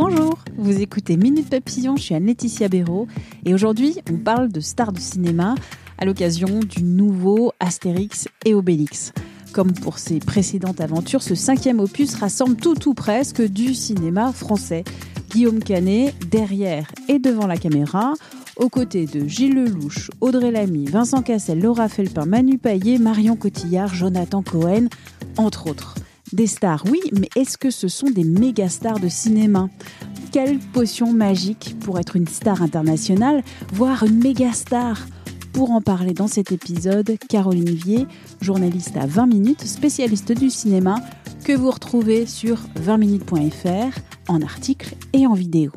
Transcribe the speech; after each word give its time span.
Bonjour, 0.00 0.38
vous 0.56 0.80
écoutez 0.80 1.16
Minute 1.16 1.50
Papillon, 1.50 1.96
je 1.96 2.02
suis 2.02 2.14
Anne-Laetitia 2.14 2.68
Béraud 2.68 3.08
et 3.44 3.52
aujourd'hui 3.52 3.96
on 4.08 4.16
parle 4.16 4.48
de 4.48 4.60
stars 4.60 4.92
de 4.92 5.00
cinéma 5.00 5.56
à 5.98 6.04
l'occasion 6.04 6.60
du 6.60 6.84
nouveau 6.84 7.50
Astérix 7.58 8.28
et 8.44 8.54
Obélix. 8.54 9.12
Comme 9.52 9.72
pour 9.72 9.98
ses 9.98 10.20
précédentes 10.20 10.80
aventures, 10.80 11.24
ce 11.24 11.34
cinquième 11.34 11.80
opus 11.80 12.14
rassemble 12.14 12.54
tout 12.54 12.88
ou 12.88 12.94
presque 12.94 13.42
du 13.42 13.74
cinéma 13.74 14.32
français. 14.32 14.84
Guillaume 15.30 15.58
Canet, 15.58 16.14
derrière 16.30 16.92
et 17.08 17.18
devant 17.18 17.48
la 17.48 17.56
caméra, 17.56 18.14
aux 18.54 18.68
côtés 18.68 19.06
de 19.06 19.26
Gilles 19.26 19.56
Lelouch, 19.56 20.12
Audrey 20.20 20.52
Lamy, 20.52 20.84
Vincent 20.84 21.22
Cassel, 21.22 21.60
Laura 21.60 21.88
Felpin, 21.88 22.24
Manu 22.24 22.56
Paillet, 22.56 22.98
Marion 22.98 23.34
Cotillard, 23.34 23.92
Jonathan 23.92 24.44
Cohen, 24.44 24.86
entre 25.36 25.68
autres. 25.68 25.96
Des 26.32 26.46
stars, 26.46 26.84
oui, 26.90 27.00
mais 27.18 27.28
est-ce 27.36 27.56
que 27.56 27.70
ce 27.70 27.88
sont 27.88 28.10
des 28.10 28.24
méga 28.24 28.68
stars 28.68 29.00
de 29.00 29.08
cinéma? 29.08 29.70
Quelle 30.30 30.58
potion 30.58 31.12
magique 31.12 31.76
pour 31.80 31.98
être 31.98 32.16
une 32.16 32.26
star 32.26 32.60
internationale, 32.60 33.42
voire 33.72 34.02
une 34.02 34.22
méga 34.22 34.52
star 34.52 35.06
pour 35.54 35.70
en 35.70 35.80
parler 35.80 36.12
dans 36.12 36.26
cet 36.26 36.52
épisode, 36.52 37.16
Caroline 37.28 37.70
Vier, 37.70 38.06
journaliste 38.42 38.96
à 38.98 39.06
20 39.06 39.26
minutes, 39.26 39.62
spécialiste 39.62 40.32
du 40.32 40.50
cinéma, 40.50 40.96
que 41.44 41.52
vous 41.52 41.70
retrouvez 41.70 42.26
sur 42.26 42.58
20minutes.fr 42.84 43.98
en 44.28 44.42
article 44.42 44.94
et 45.14 45.26
en 45.26 45.32
vidéo. 45.32 45.72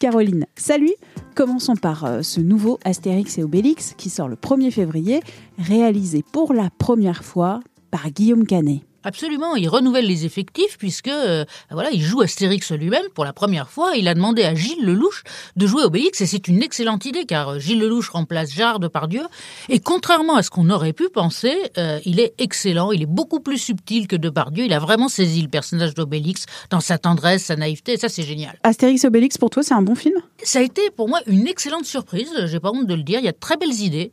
Caroline, 0.00 0.46
salut 0.54 0.94
Commençons 1.34 1.76
par 1.76 2.04
euh, 2.04 2.22
ce 2.22 2.40
nouveau 2.40 2.78
Astérix 2.84 3.38
et 3.38 3.44
Obélix 3.44 3.94
qui 3.96 4.10
sort 4.10 4.28
le 4.28 4.36
1er 4.36 4.70
février, 4.70 5.20
réalisé 5.56 6.24
pour 6.32 6.52
la 6.52 6.68
première 6.68 7.24
fois 7.24 7.60
par 7.90 8.10
Guillaume 8.10 8.44
Canet. 8.44 8.87
Absolument, 9.08 9.56
il 9.56 9.70
renouvelle 9.70 10.04
les 10.04 10.26
effectifs 10.26 10.76
puisque 10.76 11.08
euh, 11.08 11.46
voilà, 11.70 11.90
il 11.90 12.02
joue 12.02 12.20
Astérix 12.20 12.72
lui-même 12.72 13.06
pour 13.14 13.24
la 13.24 13.32
première 13.32 13.70
fois. 13.70 13.96
Il 13.96 14.06
a 14.06 14.12
demandé 14.12 14.42
à 14.44 14.54
Gilles 14.54 14.84
Lelouch 14.84 15.22
de 15.56 15.66
jouer 15.66 15.82
Obélix 15.82 16.20
et 16.20 16.26
c'est 16.26 16.46
une 16.46 16.62
excellente 16.62 17.06
idée 17.06 17.24
car 17.24 17.48
euh, 17.54 17.58
Gilles 17.58 17.80
Lelouch 17.80 18.10
remplace 18.10 18.52
Gérard 18.52 18.80
Depardieu 18.80 19.22
et 19.70 19.80
contrairement 19.80 20.36
à 20.36 20.42
ce 20.42 20.50
qu'on 20.50 20.68
aurait 20.68 20.92
pu 20.92 21.08
penser, 21.08 21.56
euh, 21.78 22.00
il 22.04 22.20
est 22.20 22.34
excellent, 22.36 22.92
il 22.92 23.00
est 23.00 23.06
beaucoup 23.06 23.40
plus 23.40 23.56
subtil 23.56 24.08
que 24.08 24.16
Depardieu. 24.16 24.66
Il 24.66 24.74
a 24.74 24.78
vraiment 24.78 25.08
saisi 25.08 25.40
le 25.40 25.48
personnage 25.48 25.94
d'Obélix 25.94 26.44
dans 26.68 26.80
sa 26.80 26.98
tendresse, 26.98 27.44
sa 27.44 27.56
naïveté 27.56 27.94
et 27.94 27.96
ça 27.96 28.10
c'est 28.10 28.24
génial. 28.24 28.58
Astérix 28.62 29.06
Obélix 29.06 29.38
pour 29.38 29.48
toi 29.48 29.62
c'est 29.62 29.72
un 29.72 29.80
bon 29.80 29.94
film? 29.94 30.16
Ça 30.42 30.58
a 30.58 30.62
été 30.62 30.82
pour 30.90 31.08
moi 31.08 31.20
une 31.26 31.46
excellente 31.46 31.86
surprise, 31.86 32.28
j'ai 32.44 32.60
pas 32.60 32.72
honte 32.72 32.86
de 32.86 32.94
le 32.94 33.04
dire. 33.04 33.20
Il 33.20 33.24
y 33.24 33.28
a 33.28 33.32
de 33.32 33.38
très 33.38 33.56
belles 33.56 33.80
idées, 33.80 34.12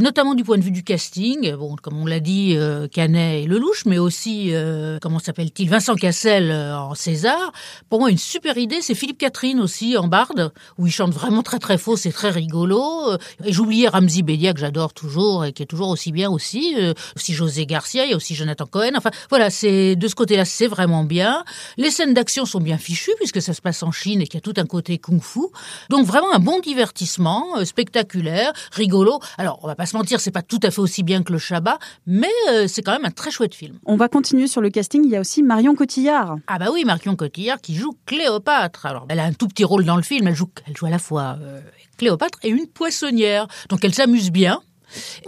notamment 0.00 0.34
du 0.34 0.42
point 0.42 0.58
de 0.58 0.64
vue 0.64 0.72
du 0.72 0.82
casting. 0.82 1.54
Bon, 1.54 1.76
comme 1.80 1.96
on 1.96 2.06
l'a 2.06 2.18
dit, 2.18 2.56
Canet 2.90 3.44
et 3.44 3.46
Lelouch, 3.46 3.84
mais 3.86 3.98
aussi 3.98 4.31
euh, 4.50 4.98
comment 5.00 5.18
s'appelle-t-il, 5.18 5.68
Vincent 5.68 5.94
Cassel 5.94 6.50
euh, 6.50 6.76
en 6.76 6.94
César. 6.94 7.52
Pour 7.88 8.00
moi, 8.00 8.10
une 8.10 8.18
super 8.18 8.58
idée, 8.58 8.80
c'est 8.80 8.94
Philippe 8.94 9.18
Catherine 9.18 9.60
aussi 9.60 9.96
en 9.96 10.08
Barde, 10.08 10.52
où 10.78 10.86
il 10.86 10.90
chante 10.90 11.12
vraiment 11.12 11.42
très 11.42 11.58
très 11.58 11.78
faux, 11.78 11.96
c'est 11.96 12.12
très 12.12 12.30
rigolo. 12.30 12.82
Euh, 13.10 13.18
et 13.44 13.52
j'oubliais 13.52 13.88
Ramzi 13.88 14.22
Bedia 14.22 14.52
que 14.52 14.60
j'adore 14.60 14.92
toujours 14.92 15.44
et 15.44 15.52
qui 15.52 15.62
est 15.62 15.66
toujours 15.66 15.88
aussi 15.88 16.12
bien 16.12 16.30
aussi. 16.30 16.76
aussi 17.16 17.34
José 17.34 17.66
Garcia, 17.66 18.04
il 18.04 18.10
y 18.10 18.14
a 18.14 18.16
aussi 18.16 18.34
Jonathan 18.34 18.66
Cohen. 18.66 18.92
Enfin 18.96 19.10
voilà, 19.30 19.50
c'est 19.50 19.96
de 19.96 20.08
ce 20.08 20.14
côté-là, 20.14 20.44
c'est 20.44 20.66
vraiment 20.66 21.04
bien. 21.04 21.44
Les 21.76 21.90
scènes 21.90 22.14
d'action 22.14 22.44
sont 22.44 22.60
bien 22.60 22.78
fichues 22.78 23.14
puisque 23.16 23.42
ça 23.42 23.54
se 23.54 23.60
passe 23.60 23.82
en 23.82 23.92
Chine 23.92 24.20
et 24.20 24.26
qu'il 24.26 24.34
y 24.34 24.42
a 24.42 24.52
tout 24.52 24.58
un 24.60 24.66
côté 24.66 24.98
kung-fu. 24.98 25.46
Donc 25.90 26.06
vraiment 26.06 26.32
un 26.32 26.38
bon 26.38 26.60
divertissement, 26.60 27.64
spectaculaire, 27.64 28.52
rigolo. 28.72 29.20
Alors 29.38 29.60
on 29.62 29.66
va 29.66 29.74
pas 29.74 29.86
se 29.86 29.96
mentir, 29.96 30.20
c'est 30.20 30.30
pas 30.30 30.42
tout 30.42 30.60
à 30.62 30.70
fait 30.70 30.80
aussi 30.80 31.02
bien 31.02 31.22
que 31.22 31.32
le 31.32 31.38
Shabbat, 31.38 31.78
mais 32.06 32.32
c'est 32.66 32.82
quand 32.82 32.92
même 32.92 33.04
un 33.04 33.10
très 33.10 33.30
chouette 33.30 33.54
film. 33.54 33.78
On 33.84 33.96
va 33.96 34.08
continue 34.12 34.46
sur 34.46 34.60
le 34.60 34.68
casting, 34.68 35.02
il 35.04 35.10
y 35.10 35.16
a 35.16 35.20
aussi 35.20 35.42
Marion 35.42 35.74
Cotillard. 35.74 36.36
Ah 36.46 36.58
bah 36.58 36.66
oui, 36.70 36.84
Marion 36.84 37.16
Cotillard 37.16 37.60
qui 37.60 37.74
joue 37.74 37.96
Cléopâtre. 38.04 38.84
Alors, 38.84 39.06
elle 39.08 39.18
a 39.18 39.24
un 39.24 39.32
tout 39.32 39.48
petit 39.48 39.64
rôle 39.64 39.84
dans 39.84 39.96
le 39.96 40.02
film, 40.02 40.28
elle 40.28 40.36
joue, 40.36 40.50
elle 40.68 40.76
joue 40.76 40.84
à 40.84 40.90
la 40.90 40.98
fois 40.98 41.38
euh, 41.40 41.60
Cléopâtre 41.96 42.38
et 42.42 42.50
une 42.50 42.66
poissonnière. 42.66 43.48
Donc 43.70 43.84
elle 43.84 43.94
s'amuse 43.94 44.30
bien. 44.30 44.60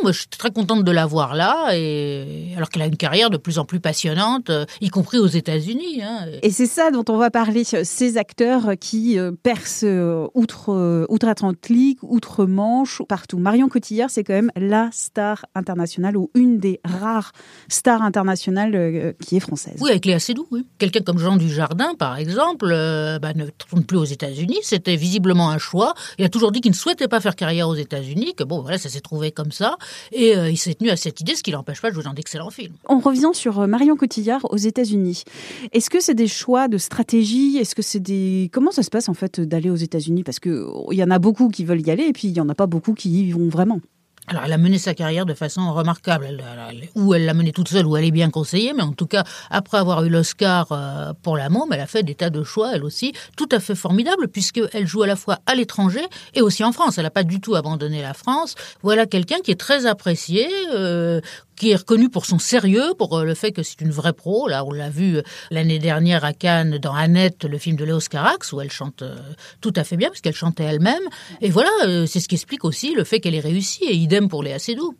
Moi, 0.02 0.12
je 0.12 0.20
suis 0.20 0.28
très 0.28 0.50
contente 0.50 0.84
de 0.84 0.90
la 0.90 1.06
voir 1.06 1.34
là, 1.34 1.70
et 1.74 2.52
alors 2.56 2.68
qu'elle 2.68 2.82
a 2.82 2.86
une 2.86 2.96
carrière 2.96 3.30
de 3.30 3.36
plus 3.36 3.58
en 3.58 3.64
plus 3.64 3.80
passionnante, 3.80 4.50
euh, 4.50 4.64
y 4.80 4.88
compris 4.88 5.18
aux 5.18 5.26
États-Unis. 5.26 6.02
Hein. 6.02 6.26
Et 6.42 6.50
c'est 6.50 6.66
ça 6.66 6.90
dont 6.90 7.04
on 7.08 7.16
va 7.16 7.30
parler, 7.30 7.64
ces 7.64 8.16
acteurs 8.16 8.72
qui 8.80 9.18
euh, 9.18 9.32
percent 9.32 9.86
euh, 9.86 10.26
outre, 10.34 11.06
outre-Atlantique, 11.08 11.98
outre-Manche, 12.02 13.02
partout. 13.08 13.38
Marion 13.38 13.68
Cotillard, 13.68 14.10
c'est 14.10 14.24
quand 14.24 14.34
même 14.34 14.50
la 14.56 14.88
star 14.92 15.46
internationale 15.54 16.16
ou 16.16 16.30
une 16.34 16.58
des 16.58 16.80
rares 16.84 17.32
stars 17.68 18.02
internationales 18.02 19.14
qui 19.20 19.36
est 19.36 19.40
française. 19.40 19.76
Oui, 19.80 19.90
avec 19.90 20.04
Léa 20.04 20.18
Seydoux, 20.18 20.46
oui. 20.50 20.66
Quelqu'un 20.78 21.00
comme 21.00 21.18
Jean 21.18 21.36
Dujardin, 21.36 21.94
par 21.94 22.16
exemple, 22.16 22.68
bah, 23.20 23.32
ne 23.34 23.46
tourne 23.46 23.84
plus 23.84 23.98
aux 23.98 24.04
États-Unis. 24.04 24.58
C'était 24.62 24.96
visiblement 24.96 25.50
un 25.50 25.58
choix. 25.58 25.94
Il 26.18 26.24
a 26.24 26.28
toujours 26.28 26.52
dit 26.52 26.60
qu'il 26.60 26.72
ne 26.72 26.76
souhaitait 26.76 27.08
pas 27.08 27.20
faire 27.20 27.36
carrière 27.36 27.68
aux 27.68 27.74
États-Unis, 27.74 28.34
que 28.36 28.44
bon, 28.44 28.60
voilà, 28.60 28.78
ça 28.78 28.88
s'est 28.88 29.00
trouvé 29.00 29.30
comme 29.30 29.52
ça. 29.54 29.76
Et 30.12 30.36
euh, 30.36 30.50
il 30.50 30.56
s'est 30.56 30.74
tenu 30.74 30.90
à 30.90 30.96
cette 30.96 31.20
idée, 31.20 31.34
ce 31.34 31.42
qui 31.42 31.50
l'empêche 31.50 31.80
pas 31.80 31.90
de 31.90 31.94
jouer 31.94 32.04
dans 32.04 32.12
d'excellents 32.12 32.50
films. 32.50 32.74
En 32.86 32.98
revenant 32.98 33.32
sur 33.32 33.60
euh, 33.60 33.66
Marion 33.66 33.96
Cotillard 33.96 34.44
aux 34.50 34.56
États-Unis, 34.56 35.24
est-ce 35.72 35.90
que 35.90 36.00
c'est 36.00 36.14
des 36.14 36.28
choix 36.28 36.68
de 36.68 36.78
stratégie? 36.78 37.58
Est-ce 37.58 37.74
que 37.74 37.82
c'est 37.82 38.00
des 38.00 38.50
comment 38.52 38.70
ça 38.70 38.82
se 38.82 38.90
passe 38.90 39.08
en 39.08 39.14
fait 39.14 39.40
d'aller 39.40 39.70
aux 39.70 39.76
États-Unis? 39.76 40.24
Parce 40.24 40.40
que 40.40 40.66
il 40.90 40.98
y 40.98 41.04
en 41.04 41.10
a 41.10 41.18
beaucoup 41.18 41.48
qui 41.48 41.64
veulent 41.64 41.86
y 41.86 41.90
aller 41.90 42.04
et 42.04 42.12
puis 42.12 42.28
il 42.28 42.36
y 42.36 42.40
en 42.40 42.48
a 42.48 42.54
pas 42.54 42.66
beaucoup 42.66 42.94
qui 42.94 43.10
y 43.10 43.32
vont 43.32 43.48
vraiment. 43.48 43.80
Alors, 44.26 44.44
elle 44.46 44.52
a 44.52 44.58
mené 44.58 44.78
sa 44.78 44.94
carrière 44.94 45.26
de 45.26 45.34
façon 45.34 45.72
remarquable. 45.74 46.26
Elle, 46.28 46.88
ou 46.94 47.14
elle 47.14 47.26
l'a 47.26 47.34
menée 47.34 47.52
toute 47.52 47.68
seule, 47.68 47.86
ou 47.86 47.96
elle 47.96 48.04
est 48.04 48.10
bien 48.10 48.30
conseillée, 48.30 48.72
mais 48.72 48.82
en 48.82 48.92
tout 48.92 49.06
cas, 49.06 49.24
après 49.50 49.78
avoir 49.78 50.02
eu 50.04 50.08
l'Oscar 50.08 50.68
euh, 50.72 51.12
pour 51.22 51.36
La 51.36 51.50
Môme, 51.50 51.72
elle 51.72 51.80
a 51.80 51.86
fait 51.86 52.02
des 52.02 52.14
tas 52.14 52.30
de 52.30 52.42
choix, 52.42 52.72
elle 52.74 52.84
aussi, 52.84 53.12
tout 53.36 53.48
à 53.52 53.60
fait 53.60 53.74
formidables, 53.74 54.28
puisqu'elle 54.28 54.86
joue 54.86 55.02
à 55.02 55.06
la 55.06 55.16
fois 55.16 55.40
à 55.46 55.54
l'étranger 55.54 56.02
et 56.34 56.40
aussi 56.40 56.64
en 56.64 56.72
France. 56.72 56.96
Elle 56.96 57.04
n'a 57.04 57.10
pas 57.10 57.22
du 57.22 57.40
tout 57.40 57.54
abandonné 57.54 58.00
la 58.00 58.14
France. 58.14 58.54
Voilà 58.82 59.06
quelqu'un 59.06 59.40
qui 59.44 59.50
est 59.50 59.60
très 59.60 59.84
apprécié, 59.84 60.48
euh, 60.72 61.20
qui 61.56 61.70
est 61.70 61.76
reconnu 61.76 62.08
pour 62.08 62.26
son 62.26 62.38
sérieux, 62.38 62.94
pour 62.98 63.18
euh, 63.18 63.24
le 63.24 63.34
fait 63.34 63.52
que 63.52 63.62
c'est 63.62 63.80
une 63.80 63.90
vraie 63.90 64.12
pro. 64.12 64.48
Là, 64.48 64.64
on 64.64 64.72
l'a 64.72 64.90
vu 64.90 65.20
l'année 65.50 65.78
dernière 65.78 66.24
à 66.24 66.32
Cannes 66.32 66.78
dans 66.78 66.94
Annette, 66.94 67.44
le 67.44 67.58
film 67.58 67.76
de 67.76 67.84
Léos 67.84 68.08
Carax, 68.10 68.52
où 68.52 68.60
elle 68.60 68.70
chante 68.70 69.02
tout 69.60 69.72
à 69.76 69.84
fait 69.84 69.96
bien, 69.96 70.08
puisqu'elle 70.10 70.34
chantait 70.34 70.64
elle-même. 70.64 71.02
Et 71.40 71.50
voilà, 71.50 71.70
c'est 72.06 72.20
ce 72.20 72.28
qui 72.28 72.36
explique 72.36 72.64
aussi 72.64 72.94
le 72.94 73.04
fait 73.04 73.20
qu'elle 73.20 73.34
ait 73.34 73.40
réussi. 73.40 73.84
Et 73.84 73.94
pour 74.28 74.42
les 74.42 74.52
assez 74.52 74.74
doux. 74.74 74.94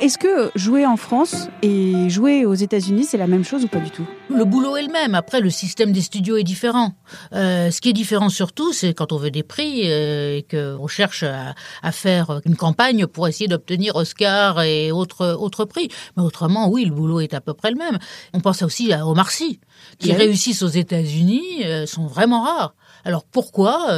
Est-ce 0.00 0.18
que 0.18 0.50
jouer 0.56 0.84
en 0.84 0.96
France 0.96 1.48
et 1.62 2.10
jouer 2.10 2.44
aux 2.44 2.54
États-Unis, 2.54 3.04
c'est 3.04 3.16
la 3.16 3.28
même 3.28 3.44
chose 3.44 3.64
ou 3.64 3.68
pas 3.68 3.78
du 3.78 3.90
tout? 3.90 4.06
Le 4.36 4.44
boulot 4.44 4.76
est 4.76 4.82
le 4.82 4.90
même. 4.90 5.14
Après, 5.14 5.40
le 5.40 5.48
système 5.48 5.92
des 5.92 6.00
studios 6.00 6.36
est 6.36 6.42
différent. 6.42 6.94
Euh, 7.34 7.70
ce 7.70 7.80
qui 7.80 7.90
est 7.90 7.92
différent 7.92 8.28
surtout, 8.28 8.72
c'est 8.72 8.92
quand 8.92 9.12
on 9.12 9.16
veut 9.16 9.30
des 9.30 9.44
prix 9.44 9.82
euh, 9.84 10.38
et 10.38 10.42
qu'on 10.42 10.88
cherche 10.88 11.22
à, 11.22 11.92
faire 11.92 12.40
une 12.44 12.56
campagne 12.56 13.06
pour 13.06 13.28
essayer 13.28 13.46
d'obtenir 13.46 13.94
Oscar 13.94 14.60
et 14.62 14.90
autres, 14.90 15.36
autres 15.38 15.64
prix. 15.64 15.88
Mais 16.16 16.24
autrement, 16.24 16.68
oui, 16.68 16.84
le 16.84 16.90
boulot 16.90 17.20
est 17.20 17.32
à 17.32 17.40
peu 17.40 17.54
près 17.54 17.70
le 17.70 17.76
même. 17.76 17.98
On 18.32 18.40
pense 18.40 18.62
aussi 18.62 18.92
à 18.92 19.06
Omar 19.06 19.30
Sy, 19.30 19.60
qui 20.00 20.12
réussissent 20.12 20.62
aux 20.62 20.68
États-Unis, 20.68 21.64
euh, 21.64 21.86
sont 21.86 22.06
vraiment 22.06 22.42
rares. 22.42 22.74
Alors 23.04 23.24
pourquoi 23.24 23.90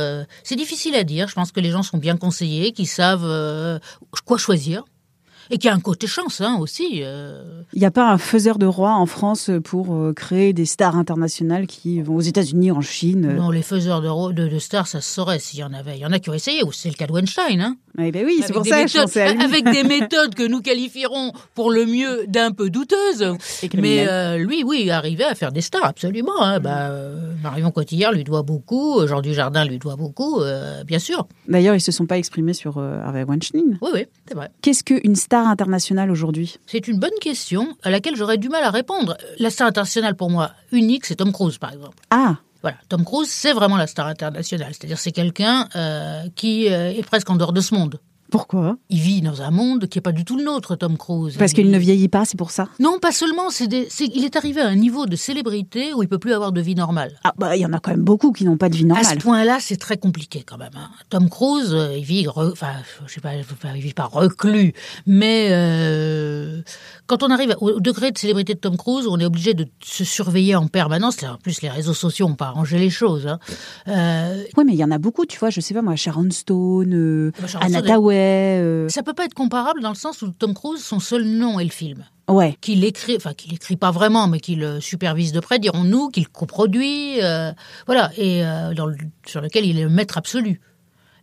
C'est 0.43 0.57
difficile 0.57 0.97
à 0.97 1.05
dire. 1.05 1.29
Je 1.29 1.35
pense 1.35 1.53
que 1.53 1.61
les 1.61 1.71
gens 1.71 1.85
sont 1.85 1.99
bien 1.99 2.17
conseillés, 2.17 2.73
qui 2.73 2.87
savent 2.87 3.81
quoi 4.25 4.37
choisir 4.37 4.83
et 5.51 5.59
qui 5.59 5.69
a 5.69 5.75
un 5.75 5.81
côté 5.81 6.07
chance 6.07 6.41
hein, 6.41 6.57
aussi. 6.61 7.01
Euh. 7.03 7.63
Il 7.73 7.81
n'y 7.81 7.87
a 7.87 7.91
pas 7.91 8.11
un 8.11 8.19
faiseur 8.19 8.59
de 8.59 8.67
roi 8.67 8.93
en 8.93 9.07
France 9.07 9.51
pour 9.65 9.95
euh, 9.95 10.13
créer 10.13 10.53
des 10.53 10.67
stars 10.67 10.97
internationales 10.97 11.67
qui 11.67 12.03
vont 12.03 12.17
aux 12.17 12.21
États-Unis, 12.21 12.71
en 12.73 12.81
Chine 12.81 13.35
Non, 13.37 13.51
les 13.51 13.63
faiseurs 13.63 14.01
de, 14.01 14.49
de, 14.49 14.59
stars, 14.59 14.87
ça 14.87 15.01
se 15.01 15.13
saurait 15.13 15.39
s'il 15.39 15.61
y 15.61 15.65
en 15.65 15.73
avait. 15.73 15.97
Il 15.97 16.01
y 16.01 16.07
en 16.07 16.13
a 16.13 16.19
qui 16.19 16.31
ont 16.31 16.35
essayé, 16.35 16.63
c'est 16.73 16.89
le 16.89 16.95
cas 16.95 17.07
de 17.07 17.13
Weinstein. 17.13 17.61
Hein. 17.61 17.77
Eh 17.99 18.13
ben 18.13 18.25
oui, 18.27 18.41
c'est 18.47 18.53
pour 18.53 18.67
ça 18.67 18.83
que 18.83 18.89
je 18.89 18.95
méthodes- 18.99 19.03
pensais 19.07 19.23
à 19.23 19.33
lui. 19.33 19.43
Avec 19.43 19.65
des 19.71 19.83
méthodes 20.01 20.35
que 20.35 20.47
nous 20.47 20.61
qualifierons 20.61 21.33
pour 21.55 21.71
le 21.71 21.87
mieux 21.87 22.27
d'un 22.29 22.53
peu 22.53 22.69
douteuses. 22.71 23.37
Mais 23.75 24.07
euh, 24.09 24.37
lui, 24.39 24.63
oui, 24.65 24.91
arrivait 24.91 25.25
à 25.25 25.35
faire 25.35 25.53
des 25.53 25.61
stars, 25.61 25.85
absolument. 25.85 26.43
hein. 26.43 26.61
Bah, 26.61 26.91
euh, 26.91 27.33
Marion 27.43 27.71
Cotillard 27.71 28.13
lui 28.13 28.25
doit 28.25 28.43
beaucoup, 28.43 29.01
euh, 29.01 29.07
Jean 29.07 29.21
Dujardin 29.21 29.65
lui 29.65 29.79
doit 29.79 29.97
beaucoup, 29.97 30.41
euh, 30.41 30.85
bien 30.85 30.99
sûr. 30.99 31.27
D'ailleurs, 31.49 31.75
ils 31.75 31.81
se 31.81 31.93
sont 31.93 32.07
pas 32.07 32.19
exprimés 32.19 32.53
sur 32.55 32.79
Harvey 32.79 33.25
Weinstein. 33.25 33.79
Oui, 33.81 33.91
oui, 33.95 34.07
c'est 34.29 34.35
vrai. 34.35 34.51
Qu'est-ce 34.63 34.85
qu'une 34.85 35.17
star 35.17 35.47
internationale 35.47 36.11
aujourd'hui? 36.11 36.59
C'est 36.67 36.89
une 36.89 36.99
bonne 36.99 37.11
question 37.21 37.69
à 37.83 37.91
laquelle 37.91 38.17
j'aurais 38.17 38.39
du 38.39 38.49
mal 38.49 38.63
à 38.65 38.71
répondre. 38.71 39.17
La 39.39 39.51
star 39.51 39.67
internationale, 39.69 40.17
pour 40.17 40.31
moi, 40.31 40.51
unique, 40.73 41.07
c'est 41.07 41.17
Tom 41.17 41.33
Cruise, 41.33 41.59
par 41.59 41.73
exemple. 41.73 41.97
Ah, 42.11 42.37
Voilà, 42.63 42.79
Tom 42.89 43.05
Cruise, 43.05 43.29
c'est 43.29 43.53
vraiment 43.53 43.77
la 43.77 43.87
star 43.87 44.07
internationale. 44.07 44.73
C'est-à-dire, 44.73 44.99
c'est 44.99 45.13
quelqu'un 45.13 45.69
euh, 45.77 46.23
qui 46.35 46.73
euh, 46.73 46.91
est 46.91 47.07
presque 47.07 47.29
en 47.31 47.37
dehors 47.37 47.53
de 47.53 47.61
ce 47.61 47.75
monde. 47.75 48.01
Pourquoi? 48.31 48.77
Il 48.91 48.99
vit 49.01 49.21
dans 49.23 49.43
un 49.43 49.51
monde 49.51 49.87
qui 49.89 49.99
n'est 49.99 50.03
pas 50.03 50.13
du 50.13 50.25
tout 50.25 50.37
le 50.37 50.45
nôtre, 50.45 50.77
Tom 50.77 50.97
Cruise. 50.97 51.37
Parce 51.39 51.53
Il- 51.53 51.55
qu'il 51.57 51.71
ne 51.71 51.79
vieillit 51.79 52.09
pas, 52.09 52.25
c'est 52.25 52.37
pour 52.37 52.51
ça? 52.51 52.69
Non, 52.81 52.99
pas 53.01 53.13
seulement. 53.13 53.51
C'est 53.51 53.67
des- 53.69 53.89
il 54.15 54.25
est 54.25 54.37
arrivé 54.37 54.61
à 54.61 54.69
un 54.69 54.75
niveau 54.77 55.07
de 55.07 55.17
célébrité 55.17 55.93
où 55.95 56.03
il 56.03 56.09
peut 56.09 56.19
plus 56.19 56.33
avoir 56.33 56.53
de 56.53 56.61
vie 56.61 56.75
normale. 56.75 57.13
Ah 57.25 57.33
bah 57.39 57.57
il 57.57 57.61
y 57.63 57.67
en 57.67 57.73
a 57.73 57.79
quand 57.81 57.91
même 57.91 58.03
beaucoup 58.05 58.33
qui 58.33 58.45
n'ont 58.45 58.57
pas 58.57 58.69
de 58.69 58.75
vie 58.77 58.85
À 58.85 58.89
ce 58.89 58.89
normale. 58.89 59.19
point-là, 59.19 59.59
c'est 59.61 59.77
très 59.77 59.97
compliqué 59.97 60.43
quand 60.47 60.59
même. 60.59 60.71
hein. 60.77 60.91
Tom 61.11 61.29
Cruise, 61.31 61.73
euh, 61.73 61.95
il 61.97 62.05
vit, 62.05 62.25
re- 62.27 62.53
enfin, 62.53 62.73
je 63.07 63.13
sais 63.13 63.21
pas, 63.21 63.31
il 63.35 63.81
vit 63.83 63.93
pas 63.95 64.05
reclus, 64.07 64.73
mais 65.07 65.49
euh, 65.51 66.63
quand 67.07 67.23
on 67.23 67.31
arrive 67.31 67.55
au 67.61 67.81
degré 67.81 68.11
de 68.11 68.19
célébrité 68.19 68.55
de 68.55 68.59
Tom 68.61 68.77
Cruise, 68.77 69.07
on 69.09 69.19
est 69.19 69.25
obligé 69.25 69.55
de 69.55 69.67
se 69.85 70.05
surveiller 70.05 70.55
en 70.57 70.67
permanence. 70.69 71.23
En 71.23 71.37
plus, 71.37 71.63
les 71.63 71.69
réseaux 71.69 71.95
sociaux 71.95 72.27
ont 72.27 72.35
pas 72.35 72.47
arrangé 72.47 72.79
les 72.79 72.91
choses. 72.91 73.27
hein. 73.27 73.39
Euh, 73.89 74.43
Ouais, 74.57 74.65
mais 74.65 74.73
il 74.73 74.79
y 74.79 74.85
en 74.85 74.91
a 74.91 74.99
beaucoup, 74.99 75.27
tu 75.27 75.39
vois, 75.39 75.51
je 75.51 75.61
sais 75.61 75.75
pas 75.75 75.83
moi, 75.83 75.97
Sharon 75.97 76.29
Stone, 76.31 77.31
Bah, 77.41 77.47
Sharon 77.47 77.65
Anna 77.67 77.79
Stone, 77.79 77.89
Tawai, 77.89 78.16
euh, 78.17 78.89
ça 78.89 79.03
peut 79.03 79.15
pas 79.15 79.25
être 79.25 79.35
comparable 79.35 79.81
dans 79.81 79.89
le 79.91 79.95
sens 79.97 80.23
où 80.23 80.29
Tom 80.31 80.55
Cruise, 80.55 80.83
son 80.83 81.01
seul 81.01 81.25
nom 81.25 81.59
est 81.61 81.65
le 81.65 81.71
film. 81.71 82.05
ouais. 82.29 82.57
qu'il 82.61 82.85
écrit, 82.85 83.17
enfin 83.17 83.35
qu'il 83.35 83.53
écrit 83.55 83.77
pas 83.77 83.91
vraiment, 83.91 84.29
mais 84.29 84.41
qu'il 84.41 84.63
euh, 84.63 84.81
supervise 84.81 85.33
de 85.33 85.41
près, 85.41 85.59
dirons-nous, 85.59 86.09
qu'il 86.11 86.29
coproduit, 86.29 87.23
euh, 87.23 87.53
voilà, 87.87 88.11
et 88.17 88.45
euh, 88.45 88.75
dans 88.75 88.87
le- 88.87 88.97
sur 89.27 89.41
lequel 89.41 89.65
il 89.67 89.79
est 89.79 89.83
le 89.85 89.89
maître 89.91 90.19
absolu. 90.19 90.61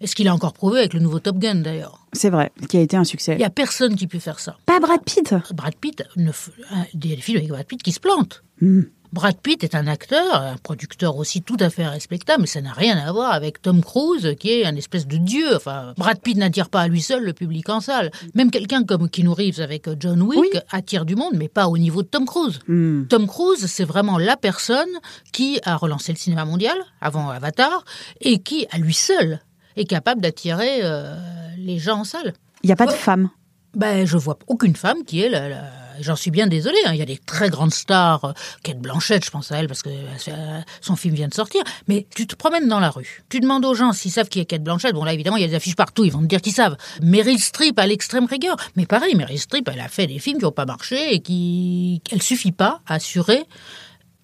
Et 0.02 0.08
ce 0.08 0.16
qu'il 0.16 0.28
a 0.28 0.34
encore 0.34 0.52
prouvé 0.54 0.80
avec 0.80 0.94
le 0.94 1.00
nouveau 1.00 1.20
Top 1.20 1.38
Gun 1.38 1.56
d'ailleurs. 1.56 2.06
C'est 2.12 2.30
vrai, 2.30 2.52
qui 2.68 2.76
a 2.78 2.82
été 2.82 2.98
un 2.98 3.06
succès. 3.06 3.36
Il 3.36 3.40
y 3.40 3.46
a 3.46 3.50
personne 3.50 3.96
qui 3.96 4.08
peut 4.08 4.20
faire 4.20 4.40
ça. 4.40 4.58
Pas 4.66 4.80
Brad 4.82 5.02
Pitt? 5.02 5.34
Brad 5.54 5.76
Pitt, 5.76 6.04
ne 6.18 6.30
f- 6.32 6.50
il 6.94 7.10
y 7.10 7.14
a 7.14 7.16
des 7.16 7.22
films 7.22 7.38
avec 7.38 7.50
Brad 7.50 7.66
Pitt 7.66 7.82
qui 7.82 7.94
se 7.94 8.02
plantent. 8.02 8.44
Hmm. 8.60 8.82
Brad 9.14 9.38
Pitt 9.38 9.64
est 9.64 9.76
un 9.76 9.86
acteur, 9.86 10.36
un 10.36 10.58
producteur 10.58 11.16
aussi 11.18 11.44
tout 11.44 11.56
à 11.60 11.70
fait 11.70 11.88
respectable, 11.88 12.42
mais 12.42 12.48
ça 12.48 12.62
n'a 12.62 12.74
rien 12.74 12.98
à 12.98 13.12
voir 13.12 13.32
avec 13.32 13.62
Tom 13.62 13.84
Cruise, 13.84 14.36
qui 14.40 14.50
est 14.50 14.66
un 14.66 14.76
espèce 14.76 15.06
de 15.06 15.18
dieu. 15.18 15.56
Enfin, 15.56 15.94
Brad 15.98 16.20
Pitt 16.20 16.36
n'attire 16.36 16.68
pas 16.70 16.82
à 16.82 16.88
lui 16.88 17.00
seul 17.02 17.24
le 17.24 17.32
public 17.34 17.70
en 17.70 17.80
salle. 17.80 18.10
Même 18.34 18.50
quelqu'un 18.50 18.84
comme 18.84 19.08
Keanu 19.10 19.30
Reeves 19.30 19.62
avec 19.62 19.88
John 20.00 20.20
Wick 20.24 20.40
Oui. 20.40 20.50
attire 20.72 21.06
du 21.06 21.16
monde, 21.16 21.34
mais 21.36 21.48
pas 21.48 21.68
au 21.68 21.78
niveau 21.78 22.02
de 22.02 22.08
Tom 22.08 22.26
Cruise. 22.26 22.58
Hmm. 22.68 23.04
Tom 23.08 23.28
Cruise, 23.28 23.68
c'est 23.68 23.84
vraiment 23.86 24.18
la 24.18 24.36
personne 24.36 24.90
qui 25.32 25.60
a 25.64 25.76
relancé 25.76 26.12
le 26.12 26.18
cinéma 26.18 26.44
mondial 26.46 26.76
avant 27.00 27.30
Avatar 27.30 27.86
et 28.20 28.40
qui, 28.40 28.66
à 28.72 28.80
lui 28.80 28.96
seul, 28.96 29.40
est 29.76 29.86
capable 29.86 30.22
d'attirer 30.22 30.80
euh, 30.82 31.16
les 31.60 31.78
gens 31.78 32.00
en 32.00 32.04
salle. 32.04 32.34
Il 32.64 32.68
n'y 32.68 32.74
a 32.74 32.76
pas 32.76 32.88
de 32.88 32.92
femme. 32.92 33.30
Ben, 33.76 34.08
je 34.08 34.18
vois 34.18 34.40
aucune 34.48 34.76
femme 34.76 35.04
qui 35.06 35.22
est 35.22 35.30
la. 35.30 35.50
la- 35.50 35.83
J'en 36.02 36.16
suis 36.16 36.32
bien 36.32 36.48
désolée. 36.48 36.78
hein. 36.86 36.92
Il 36.94 37.00
y 37.00 37.02
a 37.02 37.06
des 37.06 37.18
très 37.18 37.50
grandes 37.50 37.74
stars, 37.74 38.26
euh, 38.26 38.32
Kate 38.64 38.80
Blanchett, 38.80 39.24
je 39.24 39.32
pense 39.32 39.52
à 39.52 39.58
elle 39.58 39.68
parce 39.68 39.82
que 39.82 39.90
euh, 39.90 40.60
son 40.82 40.96
film 40.96 41.16
vient 41.16 41.28
de 41.28 41.34
sortir. 41.34 41.62
Mais 41.88 42.08
tu 42.16 42.28
te 42.28 42.36
promènes 42.36 42.68
dans 42.68 42.80
la 42.80 42.90
rue, 42.90 43.24
tu 43.30 43.40
demandes 43.40 43.66
aux 43.66 43.74
gens 43.76 43.94
s'ils 43.94 44.12
savent 44.12 44.30
qui 44.30 44.40
est 44.40 44.46
Kate 44.46 44.64
Blanchett. 44.64 44.94
Bon 44.94 45.04
là, 45.04 45.14
évidemment, 45.14 45.38
il 45.38 45.42
y 45.42 45.46
a 45.46 45.48
des 45.48 45.56
affiches 45.56 45.76
partout. 45.76 46.06
Ils 46.06 46.12
vont 46.12 46.22
te 46.22 46.26
dire 46.26 46.42
qu'ils 46.42 46.54
savent. 46.54 46.78
Meryl 47.02 47.40
Streep 47.40 47.78
à 47.80 47.88
l'extrême 47.88 48.26
rigueur. 48.26 48.56
Mais 48.76 48.86
pareil, 48.86 49.16
Meryl 49.16 49.40
Streep, 49.40 49.70
elle 49.72 49.80
a 49.80 49.88
fait 49.88 50.08
des 50.08 50.20
films 50.20 50.38
qui 50.40 50.46
n'ont 50.46 50.52
pas 50.52 50.66
marché 50.66 51.14
et 51.14 51.20
qui, 51.20 52.02
elle 52.12 52.22
suffit 52.22 52.52
pas 52.52 52.82
à 52.88 52.96
assurer 52.96 53.44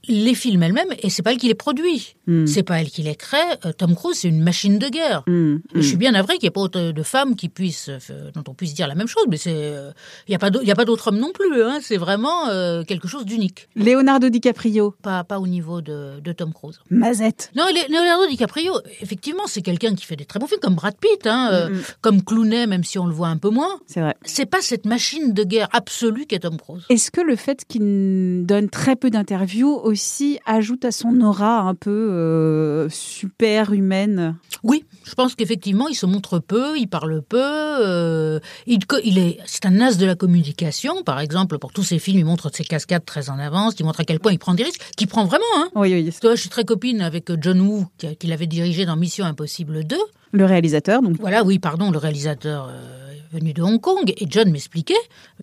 les 0.09 0.33
films 0.35 0.63
elles-mêmes. 0.63 0.93
Et 1.01 1.09
c'est 1.09 1.21
pas 1.23 1.31
elle 1.31 1.37
qui 1.37 1.47
les 1.47 1.55
produit. 1.55 2.15
Hmm. 2.27 2.45
C'est 2.45 2.63
pas 2.63 2.79
elle 2.81 2.89
qui 2.89 3.01
les 3.03 3.15
crée. 3.15 3.37
Euh, 3.65 3.71
Tom 3.71 3.95
Cruise, 3.95 4.17
c'est 4.19 4.27
une 4.27 4.41
machine 4.41 4.77
de 4.79 4.89
guerre. 4.89 5.23
Hmm. 5.27 5.57
Je 5.75 5.81
suis 5.81 5.97
bien 5.97 6.11
navré 6.11 6.33
qu'il 6.37 6.43
n'y 6.43 6.47
ait 6.47 6.51
pas 6.51 6.67
de 6.67 7.03
femmes 7.03 7.35
qui 7.35 7.49
puissent, 7.49 7.89
euh, 7.89 8.31
dont 8.33 8.43
on 8.47 8.53
puisse 8.53 8.73
dire 8.73 8.87
la 8.87 8.95
même 8.95 9.07
chose, 9.07 9.25
mais 9.29 9.37
c'est, 9.37 9.53
euh, 9.55 9.91
il 10.27 10.31
n'y 10.31 10.35
a 10.35 10.39
pas 10.39 10.49
d'au- 10.49 10.61
il 10.61 10.67
y 10.67 10.71
a 10.71 10.75
pas 10.75 10.85
d'autres 10.85 11.07
hommes 11.07 11.19
non 11.19 11.31
plus. 11.31 11.61
Hein, 11.63 11.79
c'est 11.81 11.97
vraiment 11.97 12.47
euh, 12.49 12.83
quelque 12.83 13.07
chose 13.07 13.25
d'unique, 13.25 13.69
Leonardo 13.75 14.29
DiCaprio, 14.29 14.93
pas, 15.01 15.23
pas 15.23 15.39
au 15.39 15.47
niveau 15.47 15.81
de, 15.81 16.19
de 16.19 16.31
Tom 16.31 16.53
Cruise. 16.53 16.79
Mazette. 16.89 17.51
Non, 17.55 17.63
Leonardo 17.89 18.27
DiCaprio, 18.27 18.73
effectivement, 19.01 19.43
c'est 19.47 19.61
quelqu'un 19.61 19.95
qui 19.95 20.05
fait 20.05 20.15
des 20.15 20.25
très 20.25 20.39
bons 20.39 20.47
films, 20.47 20.59
comme 20.61 20.75
Brad 20.75 20.95
Pitt, 20.99 21.25
hein, 21.27 21.69
Mm, 21.69 21.79
comme 22.01 22.23
Clooney, 22.23 22.67
même 22.67 22.83
si 22.83 22.97
on 22.99 23.05
le 23.05 23.13
voit 23.13 23.27
un 23.27 23.37
peu 23.37 23.49
moins. 23.49 23.79
C'est 23.87 24.01
vrai. 24.01 24.15
C'est 24.23 24.45
pas 24.45 24.61
cette 24.61 24.85
machine 24.85 25.33
de 25.33 25.43
guerre 25.43 25.67
absolue 25.71 26.25
qu'est 26.25 26.39
Tom 26.39 26.57
Cruise. 26.57 26.83
Est-ce 26.89 27.11
que 27.11 27.21
le 27.21 27.35
fait 27.35 27.63
qu'il 27.67 28.45
donne 28.45 28.69
très 28.69 28.95
peu 28.95 29.09
d'interviews 29.09 29.73
aussi 29.83 29.98
ajoute 30.45 30.85
à 30.85 30.91
son 30.91 31.21
aura 31.21 31.59
un 31.59 31.75
peu 31.75 31.89
euh, 31.89 32.89
super 32.89 33.73
humaine 33.73 34.35
Oui, 34.63 34.85
je 35.03 35.13
pense 35.13 35.35
qu'effectivement, 35.35 35.87
il 35.87 35.95
se 35.95 36.05
montre 36.05 36.39
peu, 36.39 36.77
il 36.77 36.87
parle 36.87 37.21
peu. 37.21 37.37
euh, 37.39 38.39
il, 38.67 39.17
est, 39.17 39.37
c'est 39.45 39.65
un 39.65 39.79
as 39.81 39.97
de 39.97 40.05
la 40.05 40.15
communication. 40.15 41.03
Par 41.03 41.19
exemple, 41.19 41.57
pour 41.59 41.71
tous 41.71 41.83
ses 41.83 41.99
films, 41.99 42.19
il 42.19 42.25
montre 42.25 42.49
ses 42.53 42.63
cascades 42.63 43.05
très 43.05 43.29
en 43.29 43.39
avance. 43.39 43.75
Il 43.79 43.85
montre 43.85 44.01
à 44.01 44.03
quel 44.03 44.19
point 44.19 44.31
il 44.31 44.39
prend 44.39 44.53
des 44.53 44.63
risques, 44.63 44.81
qu'il 44.95 45.07
prend 45.07 45.25
vraiment. 45.25 45.43
Hein. 45.57 45.69
Oui, 45.75 45.93
oui. 45.93 46.09
Toi, 46.21 46.35
je 46.35 46.41
suis 46.41 46.49
très 46.49 46.65
copine 46.65 47.01
avec 47.01 47.31
John 47.41 47.61
Woo, 47.61 47.85
qui, 47.97 48.15
qui 48.15 48.27
l'avait 48.27 48.47
dirigé 48.47 48.85
dans 48.85 48.95
Mission 48.95 49.25
Impossible 49.25 49.83
2. 49.83 49.97
Le 50.31 50.45
réalisateur, 50.45 51.01
donc. 51.01 51.17
Voilà, 51.19 51.43
oui, 51.43 51.59
pardon, 51.59 51.91
le 51.91 51.97
réalisateur 51.97 52.69
euh, 52.69 53.13
venu 53.31 53.53
de 53.53 53.61
Hong 53.61 53.79
Kong. 53.81 54.13
Et 54.15 54.25
John 54.29 54.51
m'expliquait 54.51 54.93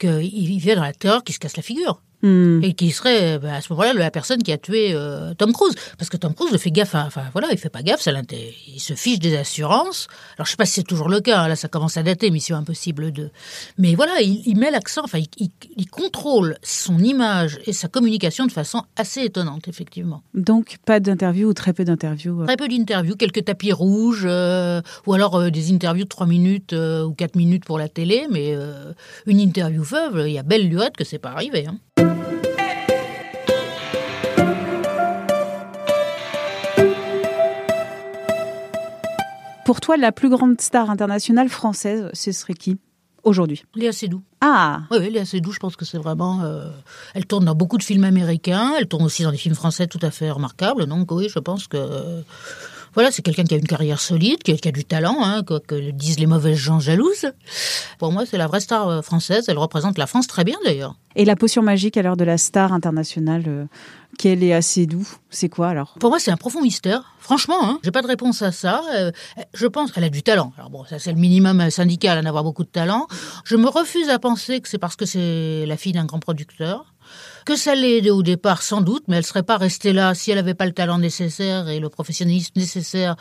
qu'il 0.00 0.58
vient 0.58 0.76
dans 0.76 0.82
la 0.82 0.92
terreur 0.92 1.24
qui 1.24 1.32
se 1.32 1.38
casse 1.38 1.56
la 1.56 1.62
figure. 1.62 2.00
Hmm. 2.22 2.60
Et 2.64 2.72
qui 2.72 2.90
serait 2.90 3.38
bah, 3.38 3.54
à 3.56 3.60
ce 3.60 3.72
moment-là 3.72 3.92
la 3.92 4.10
personne 4.10 4.42
qui 4.42 4.50
a 4.50 4.58
tué 4.58 4.92
euh, 4.94 5.34
Tom 5.34 5.52
Cruise. 5.52 5.74
Parce 5.98 6.08
que 6.08 6.16
Tom 6.16 6.34
Cruise 6.34 6.52
ne 6.52 6.58
fait 6.58 6.70
gaffe, 6.70 6.94
à- 6.94 7.04
enfin 7.06 7.22
voilà, 7.32 7.48
il 7.52 7.58
fait 7.58 7.68
pas 7.68 7.82
gaffe, 7.82 8.00
ça 8.00 8.10
il 8.72 8.80
se 8.80 8.94
fiche 8.94 9.18
des 9.18 9.36
assurances. 9.36 10.08
Alors 10.36 10.46
je 10.46 10.52
sais 10.52 10.56
pas 10.56 10.64
si 10.66 10.72
c'est 10.72 10.82
toujours 10.82 11.08
le 11.08 11.20
cas, 11.20 11.40
hein, 11.42 11.48
là 11.48 11.56
ça 11.56 11.68
commence 11.68 11.96
à 11.96 12.02
dater, 12.02 12.30
Mission 12.30 12.56
Impossible 12.56 13.12
2. 13.12 13.30
Mais 13.78 13.94
voilà, 13.94 14.20
il, 14.22 14.42
il 14.46 14.56
met 14.56 14.70
l'accent, 14.70 15.02
enfin 15.04 15.18
il, 15.18 15.26
il- 15.38 15.50
il 15.76 15.88
contrôle 15.90 16.56
son 16.62 16.98
image 16.98 17.58
et 17.66 17.72
sa 17.72 17.88
communication 17.88 18.46
de 18.46 18.52
façon 18.52 18.82
assez 18.96 19.20
étonnante, 19.22 19.68
effectivement. 19.68 20.22
Donc, 20.34 20.76
pas 20.86 21.00
d'interview 21.00 21.48
ou 21.48 21.52
très 21.54 21.72
peu 21.74 21.84
d'interviews. 21.84 22.40
euh? 22.42 22.46
Très 22.46 22.56
peu 22.56 22.66
d'interviews, 22.68 23.16
quelques 23.16 23.44
tapis 23.44 23.72
rouges, 23.72 24.24
euh, 24.26 24.80
ou 25.06 25.12
alors 25.14 25.36
euh, 25.36 25.50
des 25.50 25.70
interviews 25.72 26.04
de 26.04 26.08
3 26.08 26.26
minutes 26.26 26.72
euh, 26.72 27.04
ou 27.04 27.12
4 27.12 27.36
minutes 27.36 27.64
pour 27.64 27.78
la 27.78 27.88
télé, 27.88 28.26
mais 28.30 28.54
euh, 28.54 28.92
une 29.26 29.38
interview 29.40 29.82
veuve, 29.82 30.24
il 30.26 30.32
y 30.32 30.38
a 30.38 30.42
belle 30.42 30.66
lurette 30.68 30.96
que 30.96 31.04
c'est 31.04 31.18
pas 31.18 31.30
arrivé. 31.30 31.66
Hein. 31.66 31.76
Pour 39.66 39.80
toi, 39.80 39.96
la 39.96 40.12
plus 40.12 40.28
grande 40.28 40.60
star 40.60 40.90
internationale 40.90 41.48
française, 41.48 42.08
ce 42.12 42.30
serait 42.30 42.54
qui 42.54 42.78
aujourd'hui? 43.24 43.64
Léa 43.74 43.90
Seydoux. 43.90 44.22
Ah, 44.40 44.82
Oui, 44.92 44.98
oui, 45.00 45.10
Léa 45.10 45.24
Seydoux, 45.24 45.50
je 45.50 45.58
pense 45.58 45.74
que 45.74 45.84
c'est 45.84 45.98
vraiment... 45.98 46.42
euh, 46.44 46.70
elle 47.14 47.26
tourne 47.26 47.46
dans 47.46 47.54
beaucoup 47.56 47.76
de 47.76 47.82
films 47.82 48.04
américains, 48.04 48.74
elle 48.78 48.86
tourne 48.86 49.02
aussi 49.02 49.24
dans 49.24 49.32
des 49.32 49.36
films 49.36 49.56
français 49.56 49.88
tout 49.88 49.98
à 50.02 50.12
fait 50.12 50.30
remarquables, 50.30 50.86
donc 50.86 51.10
oui, 51.10 51.26
je 51.28 51.40
pense 51.40 51.66
que... 51.66 51.76
voilà, 52.96 53.12
c'est 53.12 53.20
quelqu'un 53.20 53.44
qui 53.44 53.52
a 53.52 53.58
une 53.58 53.66
carrière 53.66 54.00
solide, 54.00 54.42
qui 54.42 54.52
a, 54.52 54.56
qui 54.56 54.68
a 54.68 54.72
du 54.72 54.86
talent, 54.86 55.18
hein, 55.22 55.42
quoi 55.46 55.60
que 55.60 55.90
disent 55.90 56.18
les 56.18 56.26
mauvaises 56.26 56.56
gens 56.56 56.80
jalouses. 56.80 57.26
Pour 57.98 58.10
moi, 58.10 58.24
c'est 58.24 58.38
la 58.38 58.46
vraie 58.46 58.60
star 58.60 58.88
euh, 58.88 59.02
française, 59.02 59.44
elle 59.48 59.58
représente 59.58 59.98
la 59.98 60.06
France 60.06 60.26
très 60.26 60.44
bien 60.44 60.56
d'ailleurs. 60.64 60.96
et 61.14 61.26
la 61.26 61.36
potion 61.36 61.62
magique 61.62 61.98
à 61.98 62.02
l'heure 62.02 62.16
de 62.16 62.24
la 62.24 62.38
star 62.38 62.72
internationale, 62.72 63.44
euh, 63.46 63.66
qu'elle 64.18 64.42
est 64.42 64.54
assez 64.54 64.86
doux, 64.86 65.06
c'est 65.28 65.50
quoi 65.50 65.68
alors? 65.68 65.94
Pour 66.00 66.08
moi, 66.08 66.18
c'est 66.18 66.30
un 66.30 66.38
profond 66.38 66.62
mystère. 66.62 67.12
Franchement, 67.18 67.58
hein, 67.62 67.78
j'ai 67.82 67.90
pas 67.90 68.00
de 68.00 68.06
réponse 68.06 68.40
à 68.40 68.50
ça. 68.50 68.82
Euh, 68.94 69.12
je 69.52 69.66
pense 69.66 69.92
qu'elle 69.92 70.04
a 70.04 70.08
du 70.08 70.22
talent. 70.22 70.54
Alors 70.56 70.70
bon, 70.70 70.84
ça 70.84 70.98
c'est 70.98 71.12
le 71.12 71.18
minimum 71.18 71.70
syndical, 71.70 72.18
en 72.18 72.26
avoir 72.26 72.44
beaucoup 72.44 72.64
de 72.64 72.70
talent. 72.70 73.08
Je 73.44 73.56
me 73.56 73.68
refuse 73.68 74.08
à 74.08 74.18
penser 74.18 74.60
que 74.60 74.68
c'est 74.70 74.78
parce 74.78 74.96
que 74.96 75.04
c'est 75.04 75.66
la 75.66 75.76
fille 75.76 75.92
d'un 75.92 76.06
grand 76.06 76.18
producteur. 76.18 76.94
Que 77.44 77.56
ça 77.56 77.74
l'ait 77.74 77.98
aidée 77.98 78.10
au 78.10 78.22
départ, 78.22 78.62
sans 78.62 78.80
doute, 78.80 79.04
mais 79.08 79.16
elle 79.16 79.26
serait 79.26 79.42
pas 79.42 79.56
restée 79.56 79.92
là 79.92 80.14
si 80.14 80.30
elle 80.30 80.36
n'avait 80.36 80.54
pas 80.54 80.66
le 80.66 80.72
talent 80.72 80.98
nécessaire 80.98 81.68
et 81.68 81.80
le 81.80 81.88
professionnalisme 81.88 82.52
nécessaire 82.56 83.16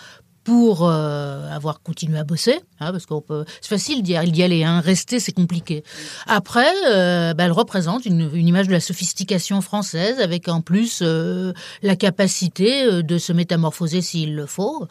pour 0.45 0.87
euh, 0.87 1.49
avoir 1.51 1.81
continué 1.81 2.19
à 2.19 2.23
bosser, 2.23 2.59
hein, 2.79 2.91
parce 2.91 3.07
qu'on 3.07 3.19
peut. 3.19 3.45
C'est 3.61 3.69
facile 3.69 4.03
d'y 4.03 4.15
aller, 4.15 4.63
hein, 4.63 4.79
rester 4.79 5.19
c'est 5.19 5.31
compliqué. 5.31 5.83
Après, 6.27 6.71
euh, 6.87 7.33
bah, 7.33 7.45
elle 7.45 7.51
représente 7.51 8.05
une, 8.05 8.29
une 8.33 8.47
image 8.47 8.67
de 8.67 8.71
la 8.71 8.79
sophistication 8.79 9.59
française, 9.61 10.19
avec 10.19 10.47
en 10.47 10.61
plus 10.61 10.99
euh, 11.01 11.51
la 11.81 11.95
capacité 11.95 12.83
euh, 12.83 13.01
de 13.01 13.17
se 13.17 13.33
métamorphoser 13.33 14.01
s'il 14.01 14.35
le 14.35 14.45
faut. 14.45 14.87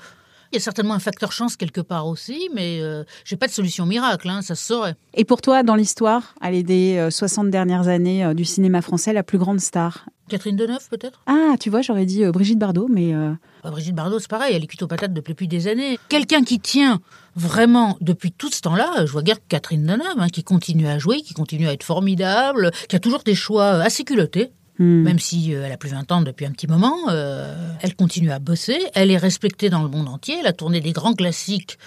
Il 0.54 0.58
y 0.58 0.60
a 0.60 0.62
certainement 0.62 0.94
un 0.94 1.00
facteur 1.00 1.32
chance 1.32 1.56
quelque 1.56 1.80
part 1.80 2.06
aussi, 2.06 2.48
mais 2.54 2.78
euh, 2.80 3.02
j'ai 3.24 3.34
pas 3.34 3.48
de 3.48 3.52
solution 3.52 3.86
miracle, 3.86 4.28
hein, 4.28 4.40
ça 4.40 4.54
se 4.54 4.64
saurait. 4.64 4.94
Et 5.14 5.24
pour 5.24 5.40
toi, 5.42 5.64
dans 5.64 5.74
l'histoire, 5.74 6.36
allez, 6.40 6.62
des 6.62 6.96
euh, 6.96 7.10
60 7.10 7.50
dernières 7.50 7.88
années 7.88 8.24
euh, 8.24 8.34
du 8.34 8.44
cinéma 8.44 8.80
français, 8.80 9.12
la 9.12 9.24
plus 9.24 9.36
grande 9.36 9.58
star, 9.60 10.06
Catherine 10.28 10.54
Deneuve, 10.54 10.88
peut-être? 10.88 11.22
Ah, 11.26 11.56
tu 11.58 11.70
vois, 11.70 11.82
j'aurais 11.82 12.06
dit 12.06 12.22
euh, 12.22 12.30
Brigitte 12.30 12.60
Bardot, 12.60 12.86
mais... 12.88 13.12
euh, 13.12 13.32
Bah, 13.64 13.72
Brigitte 13.72 13.96
Bardot, 13.96 14.20
c'est 14.20 14.30
pareil, 14.30 14.54
elle 14.54 14.62
est 14.62 14.68
cuite 14.68 14.82
aux 14.82 14.86
patates 14.86 15.12
depuis 15.12 15.48
des 15.48 15.66
années. 15.66 15.98
Quelqu'un 16.08 16.44
qui 16.44 16.60
tient 16.60 17.00
vraiment 17.34 17.96
depuis 18.00 18.30
tout 18.30 18.48
ce 18.48 18.60
temps-là, 18.60 19.06
je 19.06 19.10
vois 19.10 19.22
guère 19.24 19.38
que 19.40 19.48
Catherine 19.48 19.84
Deneuve, 19.84 20.18
hein, 20.18 20.28
qui 20.28 20.44
continue 20.44 20.86
à 20.86 21.00
jouer, 21.00 21.20
qui 21.22 21.34
continue 21.34 21.66
à 21.66 21.72
être 21.72 21.82
formidable, 21.82 22.70
qui 22.88 22.94
a 22.94 23.00
toujours 23.00 23.24
des 23.24 23.34
choix 23.34 23.70
assez 23.70 24.04
culottés. 24.04 24.52
Hmm. 24.78 25.02
Même 25.02 25.18
si 25.18 25.54
euh, 25.54 25.64
elle 25.64 25.72
a 25.72 25.76
plus 25.76 25.90
20 25.90 26.10
ans 26.12 26.22
depuis 26.22 26.46
un 26.46 26.52
petit 26.52 26.66
moment, 26.66 26.96
euh, 27.08 27.72
elle 27.80 27.94
continue 27.94 28.30
à 28.30 28.38
bosser, 28.38 28.78
elle 28.94 29.10
est 29.10 29.16
respectée 29.16 29.70
dans 29.70 29.82
le 29.82 29.88
monde 29.88 30.08
entier, 30.08 30.36
elle 30.40 30.46
a 30.46 30.52
tourné 30.52 30.80
des 30.80 30.92
grands 30.92 31.14
classiques 31.14 31.78